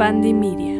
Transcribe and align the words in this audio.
Pandemia. 0.00 0.79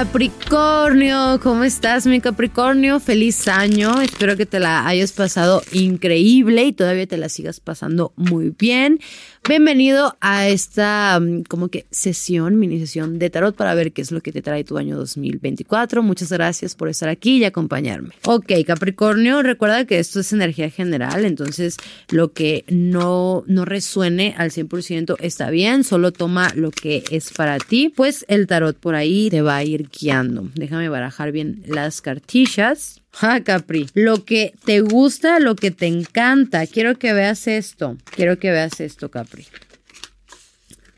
Capricornio, 0.00 1.38
¿cómo 1.42 1.62
estás 1.62 2.06
mi 2.06 2.22
Capricornio? 2.22 3.00
Feliz 3.00 3.46
año, 3.48 4.00
espero 4.00 4.34
que 4.34 4.46
te 4.46 4.58
la 4.58 4.86
hayas 4.86 5.12
pasado 5.12 5.60
increíble 5.72 6.64
y 6.64 6.72
todavía 6.72 7.06
te 7.06 7.18
la 7.18 7.28
sigas 7.28 7.60
pasando 7.60 8.14
muy 8.16 8.54
bien. 8.58 8.98
Bienvenido 9.46 10.16
a 10.20 10.48
esta 10.48 11.18
mm, 11.20 11.42
como 11.44 11.68
que 11.68 11.86
sesión, 11.90 12.58
mini 12.58 12.78
sesión 12.78 13.18
de 13.18 13.30
tarot 13.30 13.56
para 13.56 13.74
ver 13.74 13.92
qué 13.92 14.00
es 14.00 14.10
lo 14.10 14.22
que 14.22 14.32
te 14.32 14.42
trae 14.42 14.64
tu 14.64 14.78
año 14.78 14.96
2024. 14.96 16.02
Muchas 16.02 16.30
gracias 16.30 16.74
por 16.74 16.88
estar 16.88 17.08
aquí 17.08 17.38
y 17.38 17.44
acompañarme. 17.44 18.10
Ok, 18.26 18.52
Capricornio, 18.66 19.42
recuerda 19.42 19.84
que 19.84 19.98
esto 19.98 20.20
es 20.20 20.32
energía 20.32 20.70
general, 20.70 21.26
entonces 21.26 21.76
lo 22.10 22.32
que 22.32 22.64
no, 22.68 23.44
no 23.46 23.66
resuene 23.66 24.34
al 24.38 24.50
100% 24.50 25.16
está 25.20 25.50
bien, 25.50 25.84
solo 25.84 26.12
toma 26.12 26.52
lo 26.54 26.70
que 26.70 27.04
es 27.10 27.32
para 27.32 27.58
ti, 27.58 27.92
pues 27.94 28.24
el 28.28 28.46
tarot 28.46 28.78
por 28.78 28.94
ahí 28.94 29.28
te 29.30 29.42
va 29.42 29.56
a 29.56 29.64
ir 29.64 29.89
Déjame 30.54 30.88
barajar 30.88 31.32
bien 31.32 31.62
las 31.66 32.00
cartillas. 32.00 32.96
Ah, 33.22 33.40
Capri, 33.40 33.88
lo 33.94 34.24
que 34.24 34.54
te 34.64 34.82
gusta, 34.82 35.40
lo 35.40 35.56
que 35.56 35.72
te 35.72 35.88
encanta. 35.88 36.64
Quiero 36.68 36.96
que 36.96 37.12
veas 37.12 37.48
esto. 37.48 37.96
Quiero 38.04 38.38
que 38.38 38.52
veas 38.52 38.80
esto, 38.80 39.10
Capri 39.10 39.48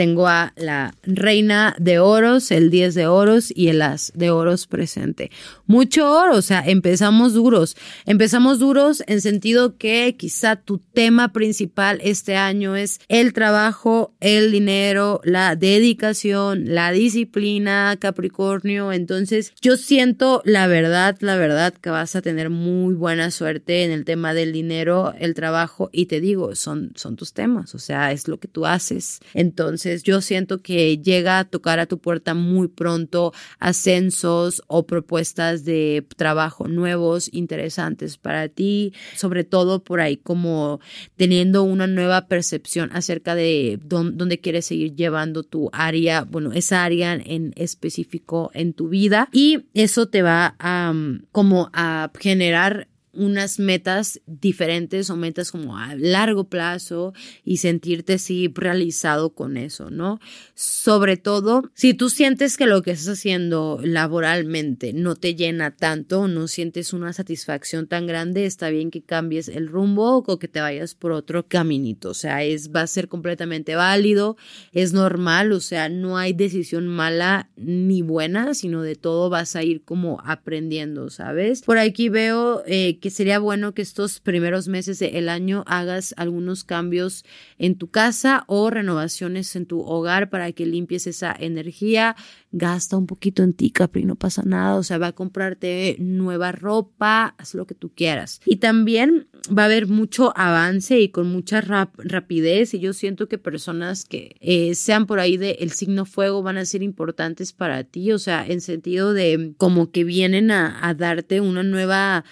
tengo 0.00 0.28
a 0.28 0.54
la 0.56 0.94
reina 1.02 1.76
de 1.78 1.98
oros, 1.98 2.52
el 2.52 2.70
10 2.70 2.94
de 2.94 3.06
oros 3.06 3.52
y 3.54 3.68
el 3.68 3.82
as 3.82 4.12
de 4.14 4.30
oros 4.30 4.66
presente. 4.66 5.30
Mucho 5.66 6.10
oro, 6.10 6.36
o 6.36 6.42
sea, 6.42 6.64
empezamos 6.66 7.34
duros. 7.34 7.76
Empezamos 8.06 8.58
duros 8.58 9.04
en 9.06 9.20
sentido 9.20 9.76
que 9.76 10.16
quizá 10.16 10.56
tu 10.56 10.78
tema 10.78 11.34
principal 11.34 12.00
este 12.02 12.36
año 12.36 12.76
es 12.76 12.98
el 13.08 13.34
trabajo, 13.34 14.14
el 14.20 14.50
dinero, 14.50 15.20
la 15.22 15.54
dedicación, 15.54 16.74
la 16.74 16.92
disciplina, 16.92 17.98
Capricornio. 18.00 18.92
Entonces, 18.92 19.52
yo 19.60 19.76
siento 19.76 20.40
la 20.46 20.66
verdad, 20.66 21.18
la 21.20 21.36
verdad 21.36 21.74
que 21.74 21.90
vas 21.90 22.16
a 22.16 22.22
tener 22.22 22.48
muy 22.48 22.94
buena 22.94 23.30
suerte 23.30 23.84
en 23.84 23.90
el 23.90 24.06
tema 24.06 24.32
del 24.32 24.52
dinero, 24.52 25.12
el 25.18 25.34
trabajo 25.34 25.90
y 25.92 26.06
te 26.06 26.20
digo, 26.20 26.54
son, 26.54 26.92
son 26.94 27.16
tus 27.16 27.34
temas, 27.34 27.74
o 27.74 27.78
sea, 27.78 28.12
es 28.12 28.28
lo 28.28 28.40
que 28.40 28.48
tú 28.48 28.64
haces. 28.64 29.20
Entonces, 29.34 29.89
yo 30.02 30.20
siento 30.20 30.62
que 30.62 30.98
llega 30.98 31.38
a 31.38 31.44
tocar 31.44 31.78
a 31.80 31.86
tu 31.86 31.98
puerta 31.98 32.34
muy 32.34 32.68
pronto 32.68 33.32
ascensos 33.58 34.62
o 34.66 34.86
propuestas 34.86 35.64
de 35.64 36.06
trabajo 36.16 36.68
nuevos, 36.68 37.28
interesantes 37.32 38.18
para 38.18 38.48
ti, 38.48 38.92
sobre 39.16 39.44
todo 39.44 39.82
por 39.82 40.00
ahí 40.00 40.16
como 40.16 40.80
teniendo 41.16 41.62
una 41.62 41.86
nueva 41.86 42.26
percepción 42.26 42.90
acerca 42.92 43.34
de 43.34 43.78
dónde, 43.84 44.40
quieres 44.40 44.66
seguir 44.66 44.94
llevando 44.94 45.42
tu 45.42 45.70
área, 45.72 46.22
bueno, 46.22 46.52
esa 46.52 46.84
área 46.84 47.14
en 47.14 47.52
específico 47.56 48.50
en 48.54 48.72
tu 48.72 48.88
vida. 48.88 49.28
Y 49.32 49.66
eso 49.74 50.08
te 50.08 50.22
va 50.22 50.56
a 50.58 50.94
como 51.32 51.70
a 51.72 52.10
generar 52.18 52.88
unas 53.12 53.58
metas 53.58 54.20
diferentes 54.26 55.10
o 55.10 55.16
metas 55.16 55.50
como 55.50 55.76
a 55.76 55.94
largo 55.94 56.44
plazo 56.44 57.12
y 57.44 57.56
sentirte 57.56 58.14
así 58.14 58.50
realizado 58.54 59.30
con 59.30 59.56
eso, 59.56 59.90
¿no? 59.90 60.20
Sobre 60.54 61.16
todo, 61.16 61.64
si 61.74 61.94
tú 61.94 62.08
sientes 62.08 62.56
que 62.56 62.66
lo 62.66 62.82
que 62.82 62.92
estás 62.92 63.18
haciendo 63.18 63.80
laboralmente 63.82 64.92
no 64.92 65.16
te 65.16 65.34
llena 65.34 65.74
tanto, 65.74 66.28
no 66.28 66.46
sientes 66.46 66.92
una 66.92 67.12
satisfacción 67.12 67.88
tan 67.88 68.06
grande, 68.06 68.46
está 68.46 68.70
bien 68.70 68.90
que 68.90 69.02
cambies 69.02 69.48
el 69.48 69.68
rumbo 69.68 70.18
o 70.18 70.38
que 70.38 70.48
te 70.48 70.60
vayas 70.60 70.94
por 70.94 71.12
otro 71.12 71.46
caminito, 71.48 72.10
o 72.10 72.14
sea, 72.14 72.44
es 72.44 72.70
va 72.70 72.82
a 72.82 72.86
ser 72.86 73.08
completamente 73.08 73.74
válido, 73.74 74.36
es 74.72 74.92
normal, 74.92 75.52
o 75.52 75.60
sea, 75.60 75.88
no 75.88 76.16
hay 76.16 76.32
decisión 76.32 76.86
mala 76.86 77.50
ni 77.56 78.02
buena, 78.02 78.54
sino 78.54 78.82
de 78.82 78.94
todo 78.94 79.30
vas 79.30 79.56
a 79.56 79.64
ir 79.64 79.82
como 79.82 80.20
aprendiendo, 80.24 81.10
¿sabes? 81.10 81.62
Por 81.62 81.78
aquí 81.78 82.08
veo 82.08 82.62
eh, 82.66 82.98
que 83.00 83.10
sería 83.10 83.38
bueno 83.38 83.74
que 83.74 83.82
estos 83.82 84.20
primeros 84.20 84.68
meses 84.68 84.98
del 84.98 85.28
año 85.28 85.64
hagas 85.66 86.14
algunos 86.16 86.64
cambios 86.64 87.24
en 87.58 87.76
tu 87.76 87.88
casa 87.88 88.44
o 88.46 88.70
renovaciones 88.70 89.56
en 89.56 89.66
tu 89.66 89.80
hogar 89.80 90.30
para 90.30 90.52
que 90.52 90.66
limpies 90.66 91.06
esa 91.06 91.34
energía. 91.38 92.16
Gasta 92.52 92.96
un 92.96 93.06
poquito 93.06 93.42
en 93.42 93.52
ti, 93.52 93.70
Capri, 93.70 94.04
no 94.04 94.16
pasa 94.16 94.42
nada. 94.44 94.76
O 94.76 94.82
sea, 94.82 94.98
va 94.98 95.08
a 95.08 95.12
comprarte 95.12 95.96
nueva 95.98 96.52
ropa, 96.52 97.34
haz 97.38 97.54
lo 97.54 97.66
que 97.66 97.74
tú 97.74 97.90
quieras. 97.94 98.40
Y 98.44 98.56
también 98.56 99.28
va 99.56 99.62
a 99.62 99.66
haber 99.66 99.86
mucho 99.86 100.32
avance 100.36 101.00
y 101.00 101.10
con 101.10 101.30
mucha 101.30 101.60
rapidez. 101.60 102.74
Y 102.74 102.80
yo 102.80 102.92
siento 102.92 103.28
que 103.28 103.38
personas 103.38 104.04
que 104.04 104.36
eh, 104.40 104.74
sean 104.74 105.06
por 105.06 105.20
ahí 105.20 105.36
del 105.36 105.56
el 105.60 105.70
signo 105.70 106.04
fuego 106.04 106.42
van 106.42 106.58
a 106.58 106.64
ser 106.64 106.82
importantes 106.82 107.52
para 107.52 107.84
ti. 107.84 108.12
O 108.12 108.18
sea, 108.18 108.46
en 108.46 108.60
sentido 108.60 109.12
de 109.12 109.54
como 109.56 109.90
que 109.90 110.04
vienen 110.04 110.50
a 110.50 110.94
darte 110.94 111.40
una 111.40 111.62
nueva 111.62 112.24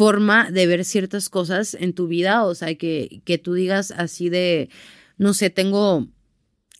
forma 0.00 0.50
de 0.50 0.66
ver 0.66 0.86
ciertas 0.86 1.28
cosas 1.28 1.76
en 1.78 1.92
tu 1.92 2.06
vida, 2.06 2.46
o 2.46 2.54
sea, 2.54 2.74
que, 2.74 3.20
que 3.26 3.36
tú 3.36 3.52
digas 3.52 3.90
así 3.90 4.30
de, 4.30 4.70
no 5.18 5.34
sé, 5.34 5.50
tengo 5.50 6.08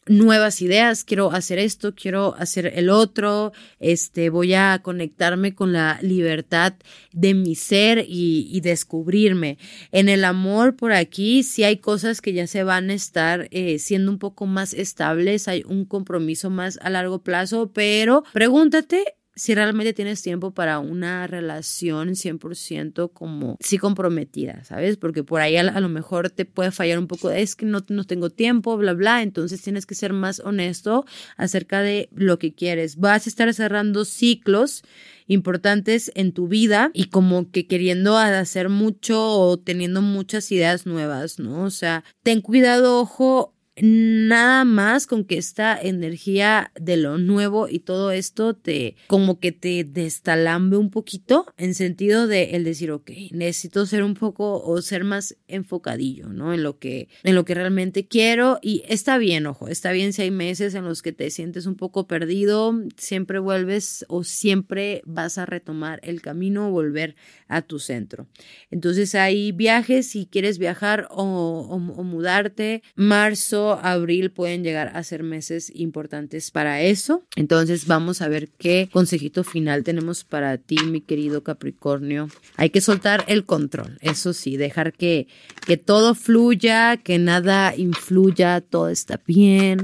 nuevas 0.07 0.63
ideas, 0.63 1.05
quiero 1.05 1.31
hacer 1.31 1.59
esto, 1.59 1.95
quiero 1.95 2.35
hacer 2.39 2.73
el 2.75 2.89
otro, 2.89 3.53
este, 3.79 4.31
voy 4.31 4.55
a 4.55 4.81
conectarme 4.83 5.55
con 5.55 5.75
la 5.75 5.99
libertad 6.01 6.73
de 7.13 7.35
mi 7.35 7.57
ser 7.57 8.07
y, 8.09 8.59
descubrirme. 8.63 9.59
En 9.93 10.09
el 10.09 10.25
amor 10.25 10.75
por 10.75 10.93
aquí 10.93 11.43
sí 11.43 11.63
hay 11.63 11.77
cosas 11.77 12.23
que 12.23 12.33
ya 12.33 12.47
se 12.47 12.65
van 12.65 12.89
a 12.89 12.95
estar 12.95 13.49
eh, 13.51 13.79
siendo 13.79 14.11
un 14.11 14.19
poco 14.19 14.47
más 14.47 14.73
estables, 14.73 15.47
hay 15.47 15.63
un 15.67 15.85
compromiso 15.85 16.49
más 16.49 16.79
a 16.81 16.89
largo 16.89 17.23
plazo, 17.23 17.71
pero 17.71 18.25
pregúntate 18.33 19.20
si 19.41 19.55
realmente 19.55 19.95
tienes 19.95 20.21
tiempo 20.21 20.51
para 20.51 20.81
una 20.81 21.27
relación 21.27 22.11
100% 22.11 23.11
como 23.15 23.57
sí 23.59 23.79
comprometida, 23.79 24.65
¿sabes? 24.65 24.99
Porque 24.99 25.25
por 25.25 25.41
ahí 25.41 25.57
a, 25.57 25.81
lo 25.81 25.89
mejor 25.89 26.29
te 26.29 26.45
puede 26.45 26.71
fallar 26.73 26.99
un 26.99 27.07
poco 27.07 27.31
es 27.31 27.57
que 27.57 27.65
no, 27.65 27.83
no 27.89 28.05
tengo 28.05 28.29
tiempo, 28.29 28.77
bla, 28.77 28.93
bla. 28.93 29.23
Entonces 29.23 29.63
tienes 29.63 29.87
que 29.87 29.95
ser 29.95 30.13
más 30.13 30.41
honesto 30.41 31.07
acerca 31.39 31.81
de 31.81 32.11
lo 32.13 32.39
que 32.39 32.53
quieres. 32.53 32.97
Vas 32.97 33.27
a 33.27 33.31
estar 33.31 33.55
cerrando 33.55 34.05
ciclos 34.05 34.83
importantes 35.27 36.13
en 36.15 36.33
tu 36.33 36.47
vida 36.47 36.91
y 36.93 37.07
como 37.07 37.51
que 37.51 37.67
queriendo 37.67 38.19
hacer 38.19 38.69
mucho 38.69 39.27
o 39.27 39.59
teniendo 39.59 40.03
muchas 40.03 40.53
ideas 40.53 40.85
nuevas, 40.85 41.39
¿no? 41.39 41.63
O 41.63 41.71
sea, 41.71 42.05
ten 42.23 42.43
cuidado, 42.43 43.01
ojo, 43.01 43.55
nada 43.81 44.65
más 44.65 45.07
con 45.07 45.25
que 45.25 45.39
esta 45.39 45.81
energía 45.81 46.71
de 46.79 46.97
lo 46.97 47.19
nuevo 47.19 47.69
y 47.69 47.81
todo 47.81 48.11
esto 48.11 48.55
te 48.55 48.97
como 49.07 49.41
que 49.41 49.53
te 49.53 49.85
destalambe 49.85 50.77
un 50.77 50.91
poquito 50.91 51.47
en 51.57 51.75
sentido 51.75 52.27
de 52.27 52.57
el 52.57 52.65
decir, 52.65 52.91
ok, 52.91 53.11
necesito 53.31 53.87
ser 53.87 54.03
un 54.03 54.15
poco 54.15 54.63
o 54.63 54.83
ser 54.83 55.05
más 55.05 55.37
enfocadillo, 55.49 56.29
¿no? 56.29 56.53
En 56.53 56.63
lo 56.63 56.79
que, 56.79 57.09
en 57.23 57.35
lo 57.35 57.45
que 57.45 57.55
realmente 57.55 58.07
quiero 58.07 58.59
y 58.63 58.83
está 58.89 59.19
bien, 59.19 59.47
ojo, 59.47 59.69
está 59.69 59.93
bien 59.93 60.13
si 60.13 60.23
hay 60.23 60.31
meses 60.31 60.75
en 60.75 60.85
los 60.85 61.03
que 61.03 61.13
te 61.13 61.31
sientes 61.31 61.67
un 61.67 61.77
poco 61.77 62.07
perdido, 62.07 62.75
siempre 62.97 63.39
vuelves 63.39 64.05
o 64.09 64.25
siempre 64.25 65.03
vas 65.07 65.39
a 65.39 65.47
retomar 65.47 66.01
el 66.03 66.21
camino 66.21 66.69
o 66.69 66.71
volver 66.71 67.17
a 67.49 67.63
tu 67.63 67.79
centro. 67.79 68.27
Entonces 68.71 69.15
hay 69.15 69.53
viajes, 69.53 70.09
si 70.09 70.27
quieres 70.27 70.59
viajar 70.59 71.09
o, 71.11 71.67
o 71.71 71.79
mudarte, 71.79 72.83
marzo, 72.95 73.70
abril 73.75 74.31
pueden 74.31 74.65
llegar 74.65 74.93
a 74.95 75.03
ser 75.03 75.23
meses 75.23 75.71
importantes 75.75 76.51
para 76.51 76.81
eso. 76.81 77.23
Entonces 77.37 77.87
vamos 77.87 78.23
a 78.23 78.29
ver 78.29 78.49
qué 78.49 78.89
consejito 78.93 79.45
final 79.45 79.85
tenemos 79.85 80.25
para 80.25 80.59
ti, 80.59 80.77
mi 80.85 81.01
querido 81.01 81.43
Capricornio. 81.43 82.29
Hay 82.57 82.71
que 82.71 82.81
soltar 82.81 83.25
el 83.29 83.45
control, 83.45 83.99
eso 84.01 84.33
sí, 84.33 84.57
dejar 84.57 84.93
que, 84.93 85.29
que 85.67 85.77
todo 85.77 86.15
fluya, 86.15 86.97
que 86.97 87.19
nada 87.19 87.75
influya, 87.77 88.61
todo 88.61 88.89
está 88.89 89.21
bien. 89.27 89.81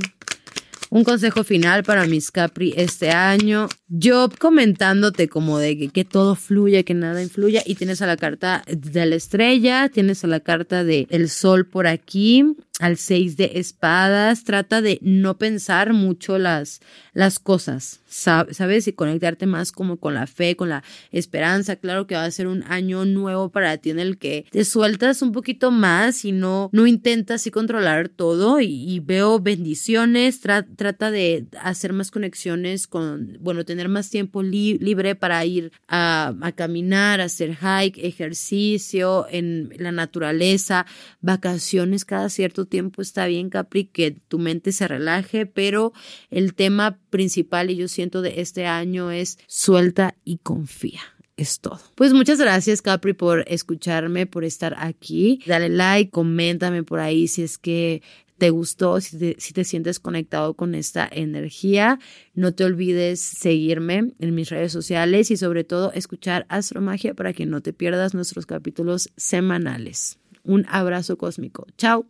Un 0.90 1.04
consejo 1.04 1.42
final 1.42 1.82
para 1.82 2.06
mis 2.06 2.30
Capri 2.30 2.72
este 2.76 3.10
año. 3.10 3.68
Yo 3.88 4.28
comentándote 4.38 5.28
como 5.28 5.58
de 5.58 5.88
que, 5.88 6.04
todo 6.04 6.34
fluya, 6.34 6.82
que 6.84 6.94
nada 6.94 7.22
influya. 7.22 7.62
Y 7.66 7.74
tienes 7.74 8.02
a 8.02 8.06
la 8.06 8.16
carta 8.16 8.62
de 8.66 9.06
la 9.06 9.16
estrella, 9.16 9.88
tienes 9.88 10.22
a 10.24 10.28
la 10.28 10.40
carta 10.40 10.84
de 10.84 11.06
el 11.10 11.28
sol 11.28 11.66
por 11.66 11.86
aquí 11.86 12.56
al 12.78 12.98
seis 12.98 13.36
de 13.36 13.52
espadas, 13.54 14.44
trata 14.44 14.82
de 14.82 14.98
no 15.00 15.38
pensar 15.38 15.92
mucho 15.94 16.38
las, 16.38 16.80
las 17.14 17.38
cosas, 17.38 18.00
¿sabes? 18.06 18.86
Y 18.86 18.92
conectarte 18.92 19.46
más 19.46 19.72
como 19.72 19.96
con 19.96 20.14
la 20.14 20.26
fe, 20.26 20.56
con 20.56 20.68
la 20.68 20.84
esperanza. 21.10 21.76
Claro 21.76 22.06
que 22.06 22.16
va 22.16 22.24
a 22.24 22.30
ser 22.30 22.46
un 22.46 22.64
año 22.64 23.06
nuevo 23.06 23.48
para 23.48 23.78
ti 23.78 23.90
en 23.90 23.98
el 23.98 24.18
que 24.18 24.44
te 24.50 24.64
sueltas 24.64 25.22
un 25.22 25.32
poquito 25.32 25.70
más 25.70 26.24
y 26.24 26.32
no, 26.32 26.68
no 26.72 26.86
intentas 26.86 27.46
y 27.46 27.50
controlar 27.50 28.10
todo 28.10 28.60
y, 28.60 29.00
veo 29.00 29.38
bendiciones, 29.40 30.40
trata 30.86 31.10
de 31.10 31.46
hacer 31.60 31.92
más 31.92 32.12
conexiones 32.12 32.86
con, 32.86 33.38
bueno, 33.40 33.64
tener 33.64 33.88
más 33.88 34.08
tiempo 34.08 34.42
libre 34.42 35.16
para 35.16 35.44
ir 35.44 35.72
a, 35.88 36.32
a 36.40 36.52
caminar, 36.52 37.20
hacer 37.20 37.56
hike, 37.56 37.98
ejercicio 37.98 39.26
en 39.28 39.72
la 39.78 39.90
naturaleza, 39.90 40.86
vacaciones 41.20 42.04
cada 42.04 42.28
cierto 42.28 42.66
tiempo 42.66 43.02
está 43.02 43.26
bien, 43.26 43.50
Capri, 43.50 43.86
que 43.86 44.12
tu 44.12 44.38
mente 44.38 44.70
se 44.70 44.86
relaje, 44.86 45.44
pero 45.46 45.92
el 46.30 46.54
tema 46.54 47.00
principal 47.10 47.70
y 47.70 47.76
yo 47.76 47.88
siento 47.88 48.22
de 48.22 48.40
este 48.40 48.66
año 48.66 49.10
es 49.10 49.38
suelta 49.48 50.14
y 50.24 50.38
confía 50.38 51.00
es 51.36 51.60
todo. 51.60 51.78
Pues 51.96 52.14
muchas 52.14 52.38
gracias 52.38 52.80
Capri 52.80 53.12
por 53.12 53.44
escucharme, 53.46 54.26
por 54.26 54.44
estar 54.44 54.74
aquí. 54.78 55.42
Dale 55.46 55.68
like, 55.68 56.10
coméntame 56.10 56.82
por 56.82 56.98
ahí 56.98 57.28
si 57.28 57.42
es 57.42 57.58
que 57.58 58.02
te 58.38 58.50
gustó, 58.50 59.00
si 59.00 59.18
te, 59.18 59.36
si 59.38 59.52
te, 59.52 59.64
sientes 59.64 60.00
conectado 60.00 60.54
con 60.54 60.74
esta 60.74 61.08
energía. 61.10 61.98
No 62.34 62.52
te 62.52 62.64
olvides 62.64 63.20
seguirme 63.20 64.12
en 64.18 64.34
mis 64.34 64.50
redes 64.50 64.72
sociales 64.72 65.30
y 65.30 65.36
sobre 65.36 65.64
todo 65.64 65.92
escuchar 65.92 66.46
Astromagia 66.48 67.14
para 67.14 67.32
que 67.32 67.46
no 67.46 67.60
te 67.60 67.72
pierdas 67.72 68.14
nuestros 68.14 68.46
capítulos 68.46 69.10
semanales. 69.16 70.18
Un 70.44 70.66
abrazo 70.68 71.18
cósmico. 71.18 71.66
Chao. 71.78 72.06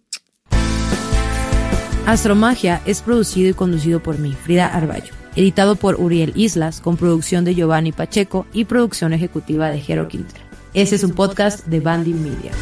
Astromagia 2.06 2.82
es 2.87 3.02
producido 3.02 3.50
y 3.50 3.55
conducido 3.55 4.02
por 4.02 4.19
mí, 4.19 4.32
Frida 4.32 4.69
Arballo 4.69 5.12
editado 5.37 5.76
por 5.76 6.00
Uriel 6.00 6.32
Islas, 6.34 6.81
con 6.81 6.96
producción 6.96 7.44
de 7.44 7.55
Giovanni 7.55 7.93
Pacheco 7.93 8.46
y 8.52 8.64
producción 8.64 9.12
ejecutiva 9.12 9.70
de 9.70 9.81
Jero 9.81 10.08
Quinter. 10.08 10.40
Este 10.75 10.96
es 10.96 11.05
un 11.05 11.12
podcast 11.12 11.64
de 11.67 11.81
Bandy 11.81 12.14
Media. 12.14 12.52